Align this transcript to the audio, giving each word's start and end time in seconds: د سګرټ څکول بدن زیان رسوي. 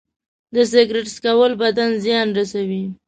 د 0.53 0.55
سګرټ 0.71 1.05
څکول 1.15 1.51
بدن 1.63 1.91
زیان 2.05 2.27
رسوي. 2.37 2.83